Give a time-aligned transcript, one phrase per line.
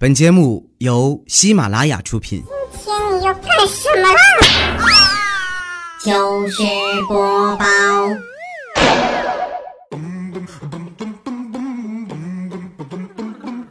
[0.00, 2.44] 本节目由喜马拉雅出品。
[2.70, 4.16] 今天你要干什么啦？
[5.98, 6.62] 糗事
[7.08, 7.64] 播报，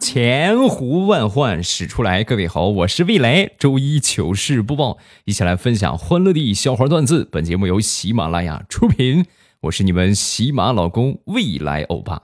[0.02, 3.50] 千呼万唤始出来，各位好，我是未来。
[3.58, 7.26] 周一糗事播报，一起来分享欢乐的笑话段子。
[7.32, 9.26] 本节目由喜马拉雅出品，
[9.62, 12.24] 我是你们喜马老公未来欧巴。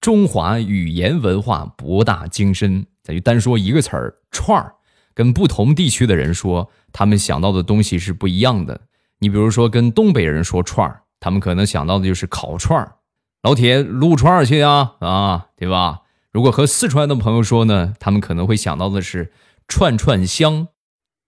[0.00, 4.74] 中华语言文化博大精深，咱就单说一个词儿“串儿”，
[5.14, 8.80] 跟不同地区的人说，他们想到的东西是不一样的。
[9.20, 12.96] 你比如说，跟东北人说串儿，他们可能想到的就是烤串儿，
[13.44, 16.00] 老铁撸串儿去呀，啊，对吧？
[16.32, 19.32] 如果和四川的朋友说呢，他们可能会想到的是
[19.68, 20.66] 串串香、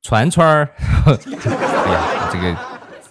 [0.02, 0.71] 串串儿。
[1.07, 2.57] 哎呀，这个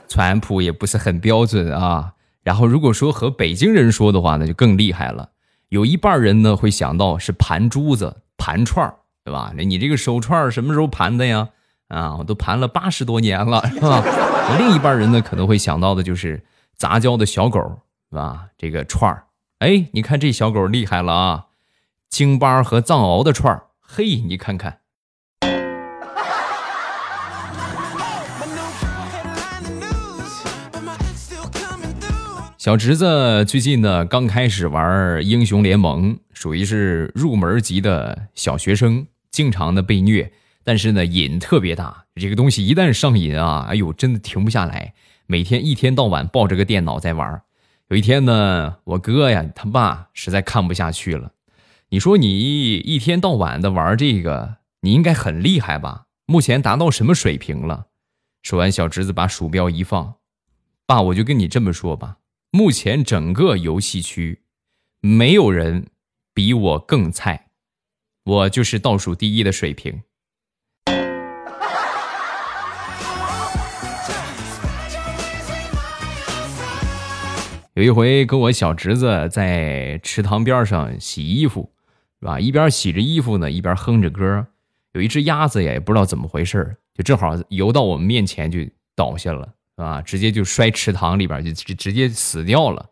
[0.09, 2.15] 川普也不是很标准啊。
[2.43, 5.29] 然后如果说和北京人说的话呢，就更厉害了。
[5.69, 9.51] 有一半人呢会想到是盘珠子、盘串儿，对吧？
[9.55, 11.49] 那你这个手串儿什么时候盘的呀？
[11.89, 14.03] 啊，我都盘了八十多年了，是吧？
[14.57, 16.43] 另一半人呢可能会想到的就是
[16.75, 17.59] 杂交的小狗，
[18.09, 18.47] 是吧？
[18.57, 19.23] 这个串儿，
[19.59, 21.45] 哎，你看这小狗厉害了啊！
[22.09, 24.79] 京巴和藏獒的串儿，嘿，你看看。
[32.57, 40.31] 小侄子最近呢刚开始玩英雄联盟，属于是入门级的小学生，经常的被虐，
[40.63, 42.05] 但是呢瘾特别大。
[42.13, 44.93] 这个东西一旦上瘾啊，哎呦，真的停不下来，
[45.25, 47.41] 每天一天到晚抱着个电脑在玩。
[47.87, 51.31] 有一天呢，我哥呀他爸实在看不下去了，
[51.89, 56.05] 你说你一天到晚的玩这个，你应该很厉害吧？
[56.27, 57.87] 目前达到什么水平了？
[58.43, 60.13] 说完，小侄子把鼠标一放，
[60.85, 62.17] 爸，我就跟你这么说吧。
[62.51, 64.43] 目前整个游戏区，
[65.01, 65.87] 没有人
[66.37, 67.47] 比我更菜，
[68.23, 70.03] 我就是倒数第一的水平。
[77.73, 81.71] 有一回跟我小侄子在池塘边上洗衣服，
[82.19, 82.39] 是吧？
[82.39, 84.45] 一边洗着衣服呢，一边哼着歌。
[84.91, 88.59] 有一只鸭子呀，也不知道怎么回事就正好游到我们面前就
[88.95, 89.55] 倒下了。
[89.77, 92.85] 啊，直接就摔池塘里边，就直直接死掉了。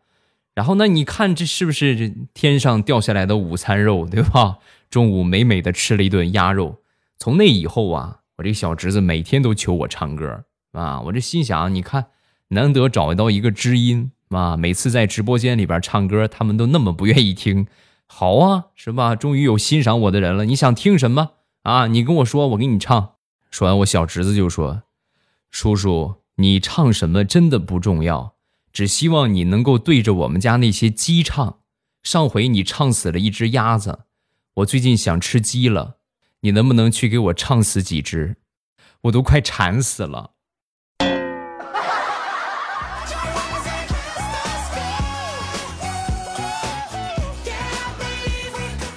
[0.55, 4.57] 然后那你看这是不是天上掉下来的午餐肉，对吧？
[4.89, 6.81] 中午美美的吃了一顿鸭肉。
[7.19, 11.01] 从那以后啊，我这小侄子每天都求我唱歌啊。
[11.01, 12.07] 我这心想，你看
[12.47, 17.67] 难得找到一个知音啊，每次在直播间里边唱歌，他们都那么不愿意听。
[18.07, 19.15] 好啊，是吧？
[19.15, 20.45] 终于有欣赏我的人了。
[20.45, 21.31] 你想听什么
[21.63, 21.88] 啊？
[21.88, 23.15] 你跟我说，我给你唱。
[23.51, 24.83] 说完，我小侄子就说
[25.51, 28.34] ：“叔叔。”你唱什么真的不重要，
[28.75, 31.59] 只希望你能够对着我们家那些鸡唱。
[32.03, 34.00] 上回你唱死了一只鸭子，
[34.56, 35.96] 我最近想吃鸡了，
[36.41, 38.36] 你能不能去给我唱死几只？
[39.03, 40.31] 我都快馋死了。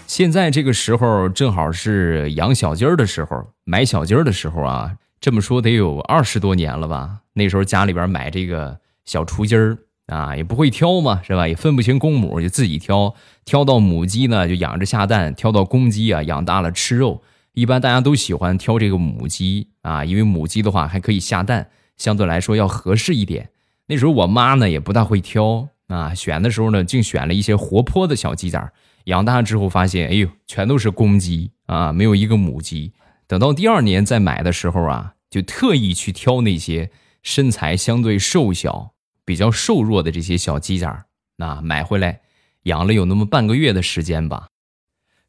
[0.08, 4.96] 现在这个时候正好是养小鸡儿的时候，买小鸡儿的时候啊。
[5.20, 7.20] 这么说得有二十多年了吧？
[7.34, 11.48] 那时候家里边买这个小雏鸡儿啊，也不会挑嘛，是吧？
[11.48, 13.14] 也分不清公母，就自己挑。
[13.46, 17.22] 挑到母鸡呢，就养着下蛋；挑到公鸡啊，养大了吃肉。
[17.54, 23.48] 一般大家都喜欢挑这个母鸡啊，因为母鸡的话还可以下蛋，相对来说要合适一点。
[23.86, 28.72] 那时候我妈呢也不大会挑啊，选的时候呢竟选了一些活泼的小鸡仔。
[29.04, 32.92] 养大之后发现，哎呦，全都是公鸡啊，没有一个母鸡。
[33.26, 36.90] 等到第二年再买的时候啊，就特意去挑那些
[37.22, 38.92] 身材相对瘦小、
[39.28, 41.04] 比较瘦弱的这些小鸡仔儿，
[41.36, 42.22] 那买回来
[42.62, 44.48] 养了有那么半个月的时间吧，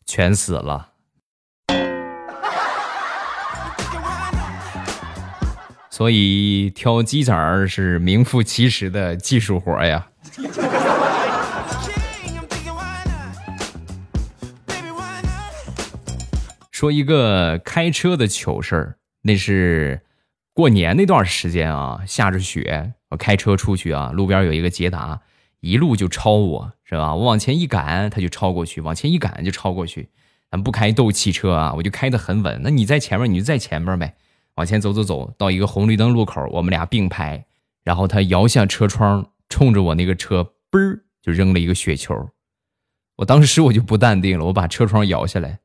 [0.06, 0.94] 全死了。
[5.90, 10.08] 所以挑鸡仔儿是名副其实的技术活呀。
[16.72, 20.00] 说一个开车的糗事儿，那是
[20.54, 25.22] 过年那段时间啊，下着雪，我开车出去啊，路边有一个捷达，
[25.60, 27.16] 一路就超我，是吧？
[27.16, 30.10] 我往前一赶，他就超过去；往前一赶就超过去。
[30.52, 32.62] 咱不开斗气车啊，我就开得很稳。
[32.64, 34.16] 那你在前面，你就在前面呗，
[34.56, 37.46] 往前走走走到一个红绿灯路口，我们俩并排，
[37.84, 42.30] 然后他摇下车窗，冲着我那个车，嘣儿就扔了一个雪球。
[43.18, 45.60] 我当时我就不淡定了，我把车窗摇下来。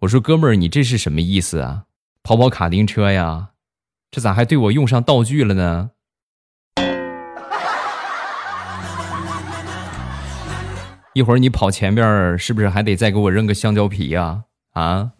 [0.00, 1.86] 我说：“哥们儿，你这是什么意思啊？
[2.22, 3.50] 跑跑卡丁车呀？
[4.10, 5.90] 这咋还对我用上道具了呢？
[11.12, 14.44] 一会儿你跑前边，是不是还得再给我扔个香蕉皮呀？
[14.74, 15.10] 啊？”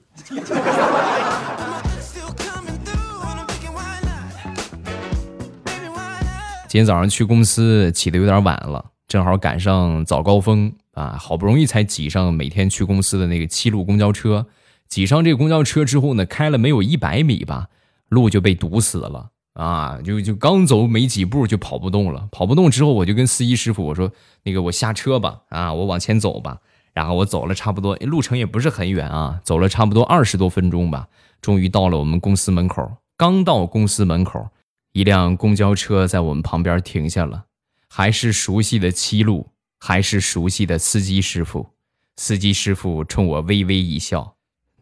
[6.69, 14.47] 今天早上去公司起的有点晚了，正好赶上早高峰啊，好不容易才挤上每天去公司的那个七路公交车。
[14.87, 17.67] 挤上这个公交车之后呢，开了没有一百米吧，
[18.09, 19.99] 路就被堵死了啊！
[20.05, 24.13] 就就刚走没几步就跑不动了，跑不动之后我就跟司机师傅我说
[24.45, 26.59] ：“那个我下车吧，啊，我往前走吧。”
[26.93, 31.09] 然后我走了差不多，路程也不是很远啊，走了差不多二十多分钟吧，
[31.41, 32.97] 终于到了我们公司门口。
[33.17, 34.49] 刚到公司门口，
[34.93, 37.45] 一辆公交车在我们旁边停下了，
[37.89, 41.71] 还是熟悉的七路，还是熟悉的司机师傅。
[42.17, 44.35] 司机师傅冲我微微一笑。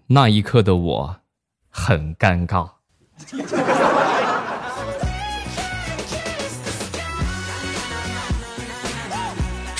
[0.06, 1.20] 那一刻的我，
[1.68, 2.70] 很尴尬。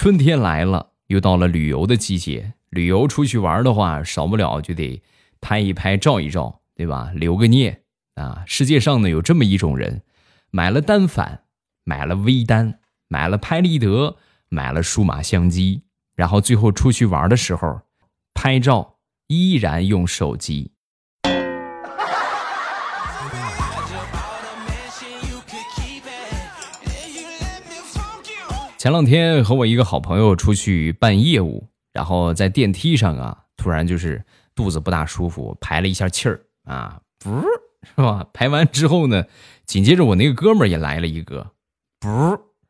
[0.00, 2.52] 春天来了，又到了旅游的季节。
[2.70, 5.02] 旅游出去玩的话，少不了就得
[5.40, 7.10] 拍一拍、照一照，对吧？
[7.16, 7.82] 留个念
[8.14, 8.44] 啊！
[8.46, 10.02] 世界上呢，有这么一种人，
[10.52, 11.42] 买了单反，
[11.82, 12.78] 买了微单，
[13.08, 14.16] 买了拍立得，
[14.48, 15.82] 买了数码相机，
[16.14, 17.80] 然后最后出去玩的时候，
[18.34, 18.98] 拍照。
[19.26, 20.70] 依然用手机。
[28.78, 37.46] 前两天和我一个好朋友出去办业务，然后在电梯上啊，突然就是肚子不大舒服，排了一下气儿啊，不是
[37.96, 38.24] 吧？
[38.32, 39.24] 排完之后呢，
[39.66, 41.50] 紧接着我那个哥们儿也来了一个，
[41.98, 42.08] 不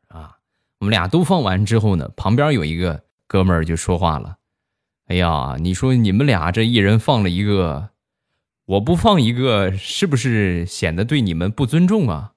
[0.07, 0.37] 啊，
[0.79, 4.37] 我们俩都放完之后呢，旁边有一个哥们儿就说话了。
[5.09, 7.89] 哎呀，你说你们俩这一人放了一个，
[8.65, 12.31] 我不放一个，是不是显得对你们不尊重啊？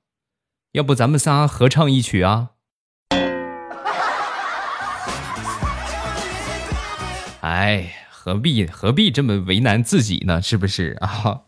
[0.72, 2.50] 要不咱们仨合唱一曲啊？
[7.42, 10.40] 哎，何必何必这么为难自己呢？
[10.40, 11.40] 是不是 啊？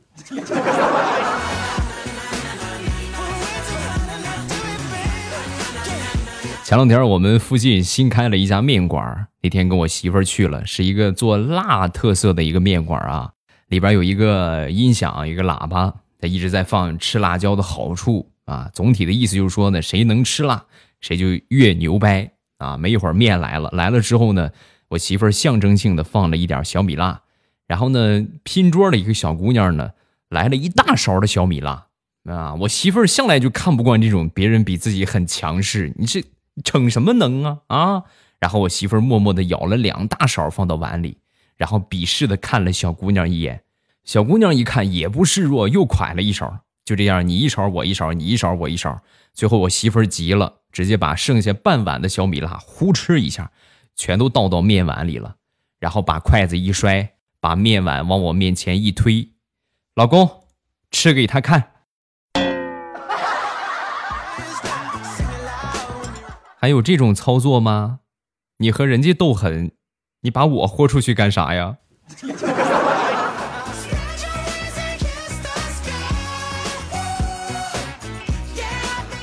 [6.64, 13.31] 前两天我们附近新开了一家面馆，那天跟我媳妇儿去了，是一个做辣特色的一个面馆啊。
[13.69, 18.69] 里边有一个音响，一个喇叭，它一直在放吃辣椒的好处啊。
[18.75, 20.64] 总体的意思就是说呢，谁能吃辣，
[21.00, 22.76] 谁就越牛掰啊。
[22.76, 24.50] 没一会儿面来了，来了之后呢，
[24.94, 27.23] 我媳妇儿象征性的放了一点小米辣，
[27.67, 29.91] 然后呢，拼桌的一个小姑娘呢，
[30.29, 31.87] 来了一大勺的小米辣
[32.25, 32.55] 啊。
[32.55, 36.25] 我媳妇儿向来就看不惯这种别人比自己很强势，你这。
[36.62, 38.02] 逞什么能啊啊！
[38.38, 41.19] 然后我媳妇儿默默的舀了两大勺放到碗里，
[41.56, 43.62] 然后鄙视的看了小姑娘一眼。
[44.05, 46.61] 小姑娘一看也不示弱，又㧟了一勺。
[46.85, 49.02] 就这样，你一勺我一勺，你一勺我一勺。
[49.32, 53.50] 最后我媳妇儿急了，直接把剩下半碗的小米辣呼哧一下，
[53.96, 55.37] 全都倒到面碗里了。
[55.79, 59.29] 然后把筷子一摔，把面碗往我面前一推，
[59.94, 60.44] 老公，
[60.91, 61.73] 吃给他看。
[66.58, 68.00] 还有这种操作吗？
[68.58, 69.73] 你和人家斗狠，
[70.20, 71.76] 你把我豁出去干啥呀？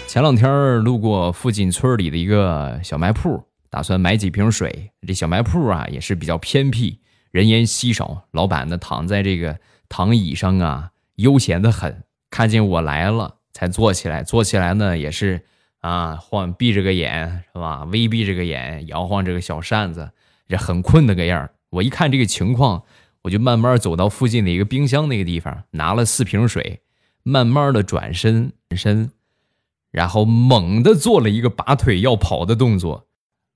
[0.07, 4.91] 前两天路过附近村里的一个小卖铺，打算买几瓶水。
[5.07, 7.00] 这小卖铺啊也是比较偏僻，
[7.31, 8.27] 人烟稀少。
[8.29, 9.59] 老板呢躺在这个
[9.89, 12.03] 躺椅上啊，悠闲的很。
[12.29, 14.22] 看见我来了，才坐起来。
[14.22, 15.48] 坐起来呢也是。
[15.81, 17.86] 啊，晃闭着个眼是吧？
[17.86, 20.12] 微闭着个眼，摇晃这个小扇子，
[20.48, 22.84] 这很困那个样我一看这个情况，
[23.24, 26.81] 我就慢慢走到附近的一个冰箱那个地方，拿了四瓶水，
[27.24, 29.12] 慢慢的转身转身，
[29.89, 33.07] 然后猛地做了一个拔腿要跑的动作。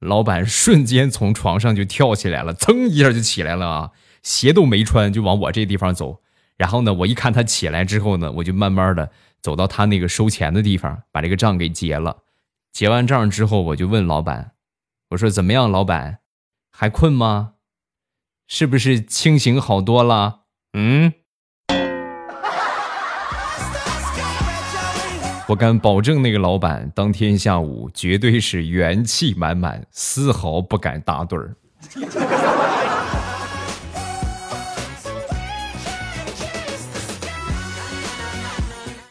[0.05, 3.91] 老板瞬间从床上就跳起来了，噌一下就起来了啊，
[4.23, 6.21] 鞋都没穿就往我这地方走。
[6.57, 9.11] 然后呢，我一看他起来之后呢，我就慢慢的。
[9.41, 12.23] 走到他那个收钱的地方，把这个账给结了。
[12.71, 14.53] 结完账之后，我就问老板
[15.11, 16.17] ：“我说怎么样，老板，
[16.71, 17.51] 还困吗？
[18.47, 21.13] 是不是清醒好多了？”嗯，
[25.47, 31.55] 我敢保证，那个老板当天下午绝对是元气满满，丝毫不敢打盹儿。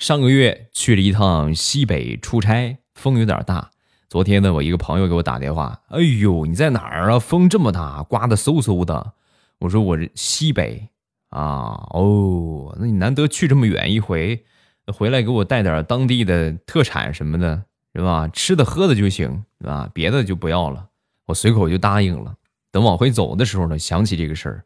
[0.00, 3.71] 上个月去了一趟西北出差，风有点大。
[4.09, 7.19] 昨天呢，我一个朋友给我打电话，哎呦，你在哪儿啊？
[7.21, 9.12] 风这么大，刮的嗖嗖的。
[9.61, 10.88] 我说我这西北
[11.31, 14.45] 啊，哦，那你难得去这么远一回，
[14.93, 17.64] 回来给我带点当地的特产什么的，
[17.95, 18.29] 是吧？
[18.29, 19.88] 吃的喝的就行，是吧？
[19.95, 20.88] 别的就不要了。
[21.26, 22.37] 我随口就答应了。
[22.71, 24.64] 等往回走的时候呢，想起这个事儿，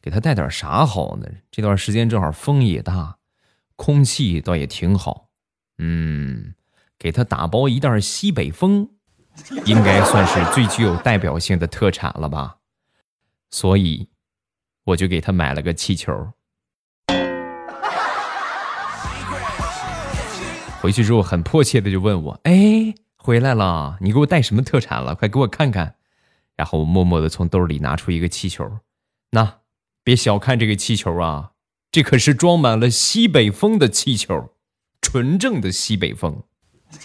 [0.00, 1.26] 给他带点啥好呢？
[1.50, 3.18] 这段时间正好风也大，
[3.76, 5.28] 空气倒也挺好。
[5.78, 6.54] 嗯，
[6.98, 8.88] 给他打包一袋西北风，
[9.66, 12.58] 应该算是最具有代表性的特产了吧？
[13.50, 14.08] 所以，
[14.84, 16.32] 我就给他买了个气球。
[20.88, 25.14] 回去之后很迫切的就问我：“哎，回来了，你给我带什么特产了？
[25.14, 25.96] 快给我看看。”
[26.56, 28.78] 然后我默默的从兜里拿出一个气球，
[29.32, 29.58] 那
[30.02, 31.50] 别小看这个气球啊，
[31.92, 34.54] 这可是装满了西北风的气球，
[35.02, 36.42] 纯正的西北风。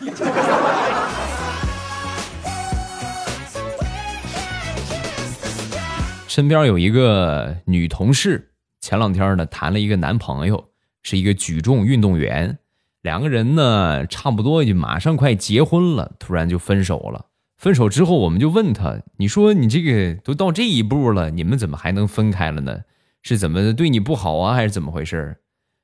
[6.29, 10.69] 身边有一个女同事，前两天呢谈了一个男朋友，
[11.01, 12.59] 是一个举重运动员。
[13.03, 17.25] 两个人呢，差不多就马上快结婚了，突然就分手了。
[17.57, 22.79] 分手之后，我们就问他：“你说你这个都到这一步了，你们怎么还能分开了呢？
[23.21, 25.35] 是怎么对你不好啊，还是怎么回事？”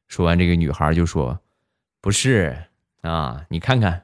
[0.07, 1.37] 说完，这个女孩就说
[1.99, 2.55] ：“不是
[3.01, 4.03] 啊，你看看，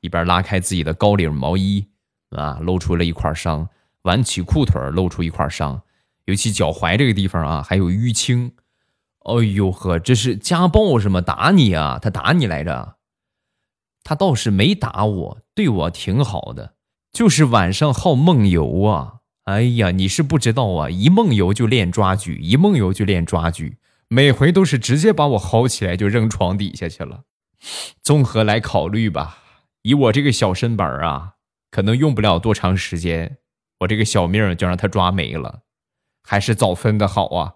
[0.00, 1.86] 一边拉开自己的高领毛衣
[2.30, 3.66] 啊，露出了一块伤；
[4.02, 5.82] 挽起裤腿露出一块伤，
[6.24, 8.50] 尤其脚踝这个地方啊，还有淤青。”
[9.24, 11.20] 哎呦呵，这是家暴是吗？
[11.20, 11.98] 打你啊？
[12.00, 12.96] 他打你来着？
[14.02, 16.74] 他倒是没打我，对我挺好的，
[17.10, 19.20] 就是晚上好梦游啊。
[19.44, 23.78] 哎呀，你是不知道啊，一梦游就练抓举，一梦游就练抓举，
[24.08, 27.22] 每回都是直接把我薅起来就扔床底下去了。
[28.02, 29.38] 综合来考虑吧，
[29.82, 31.36] 以我这个小身板啊，
[31.70, 33.38] 可能用不了多长时间，
[33.80, 35.60] 我这个小命就让他抓没了，
[36.22, 37.54] 还是早分的好啊。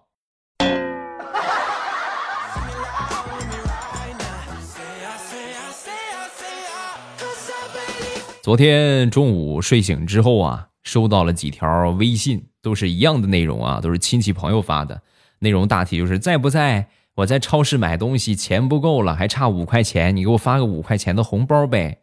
[8.49, 15.03] 昨天中午睡醒之后啊，收到了几条微信，都是一样的内容啊，都是亲戚朋友发的。
[15.37, 16.87] 内容大体就是在不在？
[17.13, 21.99] 我在超市买东西，钱不够了，还差五块钱，你给我发个五块钱的红包呗。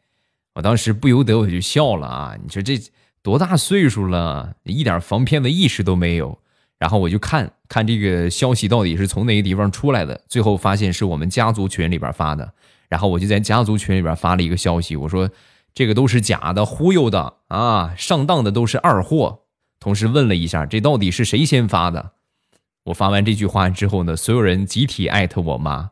[0.54, 2.36] 我当时不由得我就笑了啊！
[2.40, 2.80] 你说这
[3.24, 6.38] 多大岁数了，一点防骗的意识都没有。
[6.78, 12.52] 然后我就看看这个消息到底是从哪个地方出来的，最后发现是我们家族群里边发的。
[12.88, 15.28] 然后我就在家族群里边发了一个消息，我说。
[15.76, 17.94] 这个都是假的，忽悠的啊！
[17.98, 19.42] 上当的都是二货。
[19.78, 22.12] 同时问了一下，这到底是谁先发的？
[22.84, 25.90] 我发完这句话之后呢，所有人集体艾特我妈，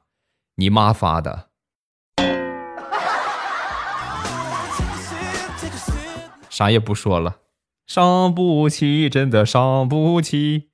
[0.55, 1.49] 你妈发的。
[6.49, 7.41] 啥也不说了，
[7.87, 10.71] 伤不起，真的伤不起。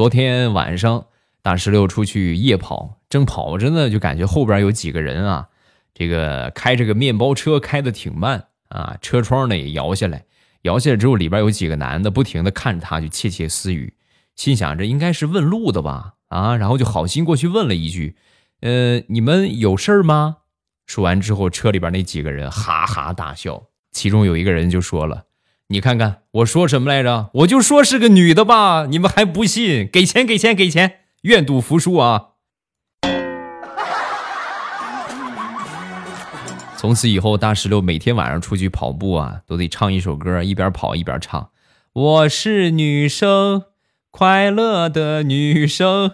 [0.00, 1.08] 昨天晚上，
[1.42, 5.48] 大石榴出去夜跑，正跑着呢，就感觉后边有几个人啊，
[5.92, 10.24] 这个开着个面包车，开的挺慢啊，车窗呢也摇下来，
[10.62, 13.92] 摇下来之后，里边有几个男的不停的看着他，就窃窃私语，
[14.36, 18.16] 心想着应该是问路的吧，啊，然后就好心过去问了一句，
[18.62, 20.38] 呃，你们有事儿吗？
[20.86, 25.26] 说完之后，车里边那几个人哈哈大笑，其中有一个人就说了。
[25.72, 27.30] 你看看我说什么来着？
[27.34, 29.88] 我就说是个女的吧，你们还不信？
[29.88, 31.02] 给钱，给钱，给钱！
[31.22, 32.30] 愿赌服输啊！
[36.76, 41.50] 从此以后，大石榴每天晚上出去跑步啊，都得唱一首歌，一边跑一边唱。
[41.92, 43.62] 我是女生，
[44.10, 46.10] 快乐的女生。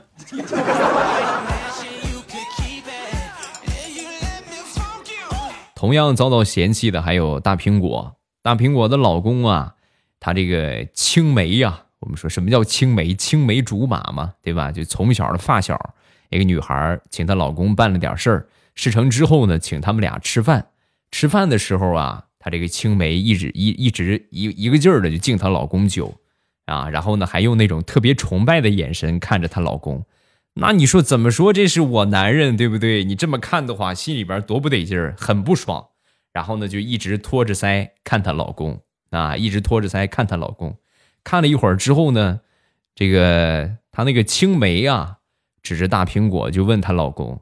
[5.75, 8.15] 同样遭到嫌弃的还有大苹果。
[8.46, 9.74] 大苹果的老公啊，
[10.20, 13.12] 他这个青梅呀，我们说什么叫青梅？
[13.12, 14.70] 青梅竹马嘛，对吧？
[14.70, 15.76] 就从小的发小，
[16.30, 20.64] 一个女孩请她老公办了点事儿，事成之后呢，请他们俩吃饭。
[21.10, 26.14] 吃饭的时候啊，她这个青梅一直一一直一一个劲儿的就敬她老公酒
[26.66, 30.04] 啊，然后呢，还用那种特别崇拜的眼神看着她老公。
[30.54, 31.52] 那你说怎么说？
[31.52, 33.02] 这是我男人，对不对？
[33.02, 35.88] 你这么看的话，心里边多不得劲儿，很不爽。
[36.37, 38.78] 然后呢，就一直托着腮看她老公
[39.09, 40.76] 啊，一直托着腮看她老公。
[41.25, 42.43] 看了一会儿之后呢，
[42.95, 45.21] 这个她那个青梅啊，
[45.62, 47.40] 指着大苹果就问她老公：“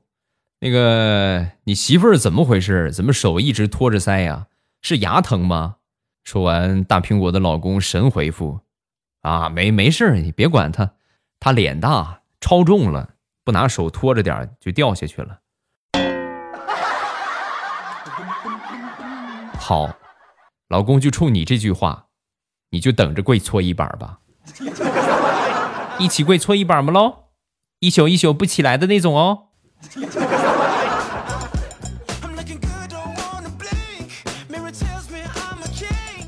[0.63, 2.93] 那个你媳妇儿怎么回事？
[2.93, 4.47] 怎么手一直托着腮呀？
[4.81, 5.79] 是牙疼吗？”
[6.23, 8.61] 说完，大苹果的老公神回复
[9.23, 10.93] ：“啊，没没事你别管他，
[11.41, 15.41] 他脸大，超重了，不拿手托着点就掉下去了。”
[19.67, 19.97] 好，
[20.69, 22.09] 老公就冲你这句话，
[22.69, 24.19] 你就等着跪搓衣板吧。
[25.99, 26.93] 一起跪搓衣板吗？
[26.93, 27.31] 喽，
[27.79, 29.45] 一宿一宿不起来的那种哦。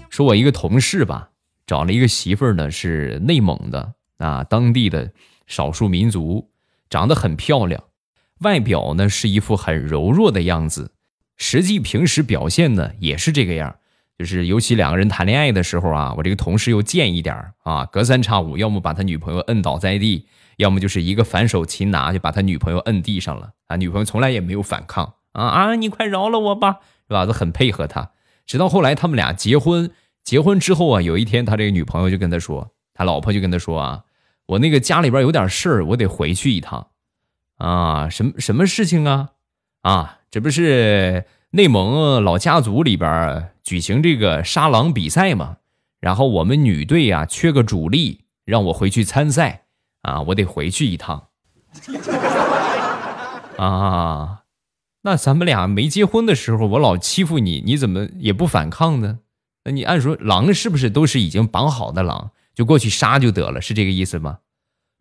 [0.08, 1.28] 说我一个同事吧，
[1.66, 5.12] 找了一个媳妇儿呢，是内蒙的啊，当地的
[5.46, 6.50] 少数民族，
[6.88, 7.84] 长得很漂亮，
[8.38, 10.92] 外表呢是一副很柔弱的样子，
[11.36, 13.76] 实际平时表现呢也是这个样。
[14.18, 20.26] 就是尤其两个人谈恋爱的时候啊，我这个同事又贱一点啊，隔三差五要么把他女朋友摁倒在地，
[20.56, 27.26] 要么就是一个反手擒拿就把他女朋友摁地上了啊，女朋友从来也没有反抗啊啊，你快饶了我吧，是吧？
[27.26, 28.12] 都很配合他。
[28.46, 29.90] 直到后来他们俩结婚，
[30.24, 34.04] 结婚之后啊，有一天他这个女朋友就跟他说，他老婆就跟他说啊，
[34.46, 36.86] 我那个家里边有点事儿，我得回去一趟
[37.58, 39.32] 啊，什么什么事情啊？
[39.82, 41.24] 啊，这不是。
[41.52, 45.56] 内蒙老家族里边举行这个杀狼比赛嘛，
[45.98, 49.62] 然后我们女队啊缺个主力，让我回去参赛
[50.02, 51.28] 啊，我得回去一趟。
[53.56, 54.42] 啊，
[55.04, 59.20] 那咱们俩没结婚的时候，我老欺负你，你怎么也不反抗呢？
[59.64, 64.40] 那你按说狼是不是都是已经绑好的狼，就过去杀就得了，是这个意思吗？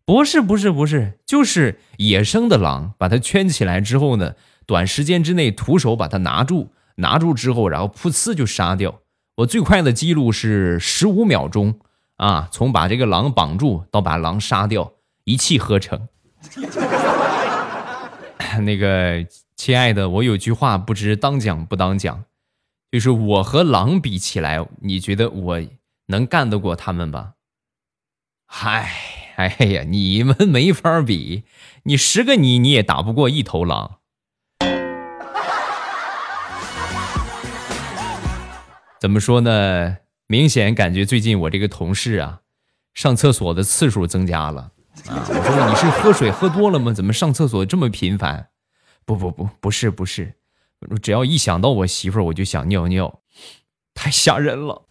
[0.05, 4.35] 不是，不是，不是，就是野生的狼，把它圈起来之后呢？
[4.65, 9.01] 短时间之内徒手把它拿住，拿住之后，然后噗呲就杀掉。
[9.37, 11.79] 我最快的记录是十五秒钟
[12.17, 14.93] 啊，从把这个狼绑住到把狼杀掉，
[15.25, 16.07] 一气呵成。
[18.63, 19.25] 那个
[19.57, 22.23] 亲爱的，我有句话不知当讲不当讲，
[22.91, 25.61] 就是我和狼比起来，你觉得我
[26.07, 27.33] 能干得过他们吧？
[28.47, 28.89] 嗨，
[29.35, 31.43] 哎呀，你们没法比，
[31.83, 33.97] 你十个你你也打不过一头狼。
[39.05, 39.97] 怎么说呢？
[40.25, 42.39] 明显感觉最近我这个同事啊，
[42.95, 44.71] 上厕所的次数增加了
[45.07, 45.21] 啊！
[45.29, 46.91] 我说你是喝水喝多了吗？
[46.91, 48.47] 怎么上厕所这么频繁？
[49.05, 50.33] 不不不，不是不是，
[51.03, 53.19] 只要一想到我媳妇儿，我就想尿尿，
[53.93, 54.81] 太吓人了。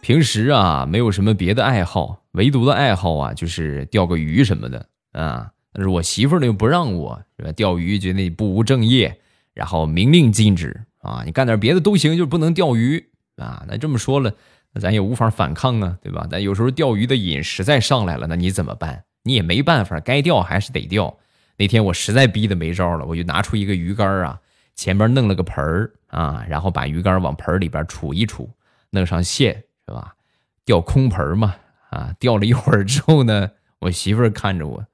[0.00, 5.50] 平时啊，没有什么别的爱好，唯独的爱好啊，就是钓个鱼什么的啊。
[5.78, 7.52] 但是我媳妇儿呢又不让我，是吧？
[7.52, 9.16] 钓鱼觉得不务正业，
[9.54, 11.22] 然后明令禁止啊！
[11.24, 13.64] 你干点别的都行，就是不能钓鱼啊！
[13.68, 14.34] 那这么说了，
[14.72, 16.26] 那咱也无法反抗啊，对吧？
[16.28, 19.04] 但有时候钓鱼的瘾实在上来了，那你怎么办？
[19.22, 21.16] 你也没办法，该钓还是得钓。
[21.56, 24.40] 那天我实在逼得没招了，我就拿出一个鱼竿啊，
[24.74, 28.48] 前边弄了个盆儿啊，然后把鱼竿往盆里边杵一杵，
[28.90, 29.54] 弄上线，
[29.86, 30.16] 是吧？
[30.64, 31.54] 钓空盆嘛，
[31.90, 32.12] 啊！
[32.18, 34.84] 钓了一会儿之后呢，我媳妇儿看着我。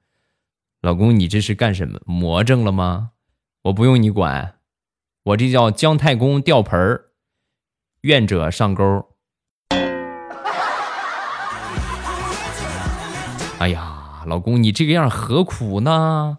[0.85, 1.99] 老公，你这是干什么？
[2.05, 3.09] 魔怔了吗？
[3.63, 4.57] 我不用你管，
[5.23, 7.05] 我这叫姜太公吊盆儿，
[8.01, 8.83] 愿者上钩。
[13.57, 16.37] 哎呀，老公，你这个样何苦呢？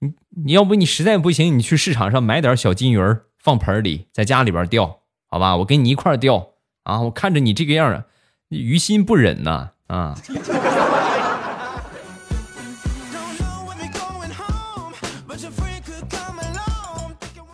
[0.00, 0.12] 你
[0.44, 5.56] 你要不你实在不行，你去市场上买点小金鱼儿放盆里，在家里边钓，好吧？
[5.56, 6.50] 我跟你一块钓
[6.82, 7.00] 啊！
[7.00, 8.04] 我看着你这个样，
[8.50, 10.14] 于心不忍呐啊！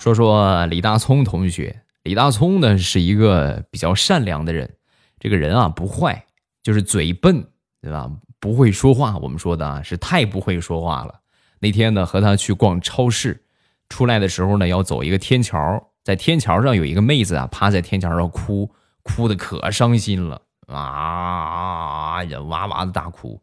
[0.04, 4.76] 说说李大聪同学，李大聪呢是一个比较善良的人，
[5.18, 6.26] 这个人啊不坏，
[6.62, 7.48] 就是嘴笨，
[7.80, 8.10] 对吧？
[8.38, 9.16] 不会说话。
[9.16, 11.20] 我们说的啊是太不会说话了。
[11.58, 13.44] 那天呢和他去逛超市，
[13.88, 18.70] 出来的时候呢要走一个天桥，在天桥上有一个妹子啊趴在天桥上哭，
[19.02, 23.40] 哭的可伤心了啊呀哇哇的大哭。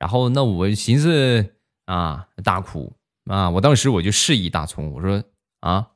[0.00, 2.92] 然后那我寻思啊大哭
[3.26, 5.22] 啊，我当时我就示意大葱，我说
[5.60, 5.90] 啊。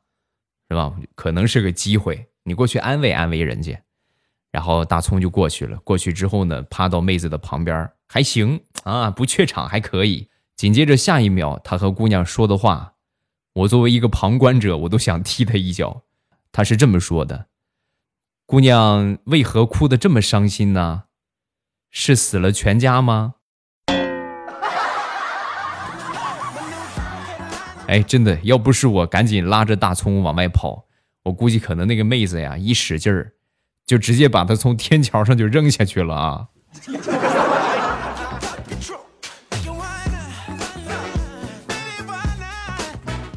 [0.69, 0.93] 是吧？
[1.15, 3.81] 可能是个机会，你过去安慰安慰人家，
[4.51, 5.79] 然后大葱就过去了。
[5.85, 10.29] 过去之后呢，趴到妹子的旁边，还行啊，不怯场还可以。
[10.57, 12.95] 紧接着下一秒，他和姑娘说的话，
[13.53, 16.03] 我作为一个旁观者，我都想踢他一脚。
[16.51, 17.49] 他是这么说的
[18.47, 21.05] ：“姑娘为何哭得这么伤心呢？
[21.91, 23.35] 是死了全家吗？”
[27.89, 30.87] 哎，真的，要不是我赶紧拉着大葱往外跑，
[31.23, 33.35] 我估计可能那个妹子呀一使劲儿，
[33.87, 36.49] 就直接把他从天桥上就扔下去了啊！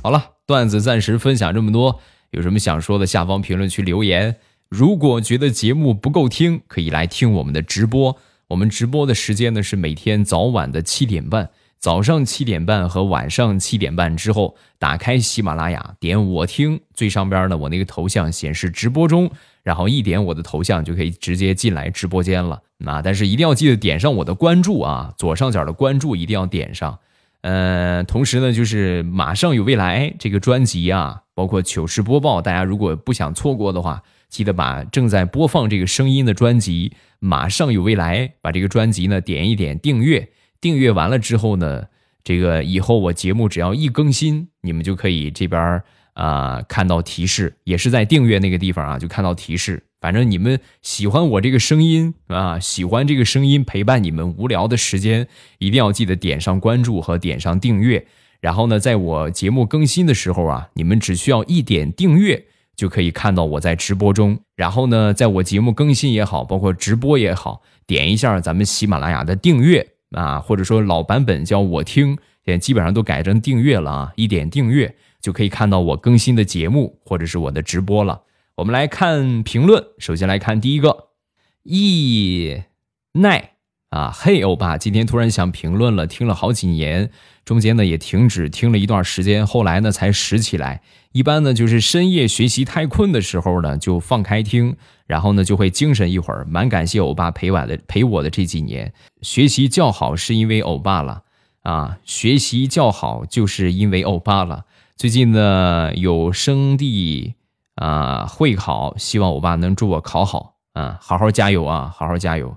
[0.02, 4.38] 好了，段子暂时分享这么多，有什么想说的，下方评论区留言。
[4.68, 8.18] 如果觉得节目不够听，可以来听我们的直播。
[8.48, 11.52] 我们直播的时间呢是每天早晚的七点半。
[11.80, 19.32] 早上七点半和晚上七点半之后，打开喜马拉雅，点我听最上边呢，我那个头像显示直播中，
[19.64, 22.62] 然后一点我的头像就可以直接进来直播间了。
[22.80, 27.00] 那但是一定要记得点上我的关注啊，左上角的关注一定要点上。
[27.42, 36.90] 呃，同时呢，就是马上有未来这个专辑啊，包括糗事播报，大家如果不想错过的话，记得把正在播放这个声音的专辑
[37.20, 40.28] 《马上有未来》，把这个专辑呢点一点订阅。
[40.62, 41.86] 订阅完了之后呢，
[42.24, 45.82] 这个以后我节目只要一更新，你们就可以这边
[46.14, 49.84] 啊看到提示，也是在订阅那个地方啊，就看到提示。
[50.02, 58.06] 反正你们喜欢我这个声音啊，喜欢这个声音陪伴你们无聊的时间，一定要记得点上关注和点上订阅。
[58.40, 62.46] 然后呢，在我节目更新的时候啊，你们只需要一点订阅
[62.78, 64.40] 就可以看到我在直播中。
[64.56, 78.24] 然后呢，在我节目更新也好，包括直播也好，点一下咱们喜马拉雅的订阅啊，或者说老版本叫我听，现在基本上都改成订阅了啊，一点订阅就可以看到我更新的节目或者是我的直播了。
[78.56, 81.10] 我们来看评论，首先来看第一个，
[81.64, 82.62] 易
[83.14, 83.54] 奈
[83.90, 87.10] 啊，嘿欧巴，今天突然想评论了，听了好几年，
[87.44, 90.82] 中间呢也停止听了一段时间，后来呢才拾起来。
[91.12, 94.76] 一般呢就是深夜学习太困的时候呢，就放开听，
[95.08, 96.46] 然后呢就会精神一会儿。
[96.46, 101.24] 蛮感谢欧巴陪我的陪我的这几年，学习较好是因为欧巴了
[101.64, 104.66] 啊，学习较好就是因为欧巴了。
[104.96, 107.34] 最近呢有生地。
[107.76, 112.54] 啊，会考，希望欧巴能祝我考好啊，好好加油啊，好好加油。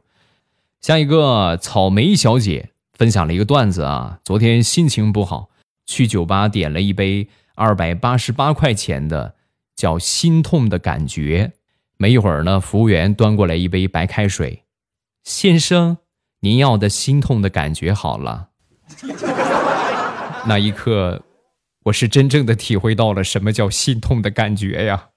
[0.83, 5.49] 下一个草莓小姐分享了一个段子啊，昨天心情不好，
[5.87, 9.37] 去酒吧点了一杯二百八十八块钱的，
[9.77, 11.53] 叫心痛的感觉。
[11.99, 14.65] 没一会儿呢，服务员端过来一杯白开水，
[15.23, 15.99] 先生，
[16.41, 18.49] 您要的心痛的感觉好了。
[20.47, 21.23] 那一刻，
[21.85, 25.11] 我是真正的体会到了什么叫心痛的感觉呀。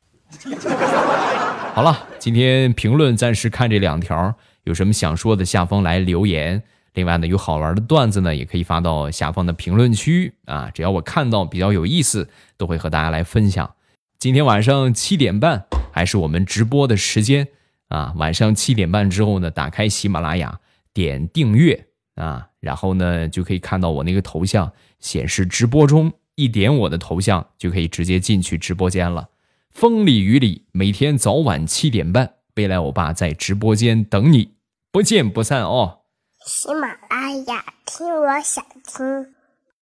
[1.74, 6.62] 好了，今天评论暂时看这两条，有什么想说的，下方来留言。
[6.94, 10.70] 另外呢，有好玩的段子呢，也可以发到下方的评论区啊。
[10.74, 13.76] 只要我看到比较有意思，都会和大家来分享。
[14.18, 17.48] 今天晚上七点半还是我们直播的时间
[17.90, 18.14] 啊。
[18.16, 20.60] 晚上七点半之后呢，打开喜马拉雅，
[20.94, 29.30] 点订阅啊，然后呢就可以看到我那个头像显示直播中，一点我的头像就可以直接进去直播间了。
[29.70, 34.52] 风里雨里，每天早晚七点半，未来欧巴在直播间等你，
[34.96, 36.04] 不见不散哦。
[36.46, 39.35] 喜马拉雅，听我想听。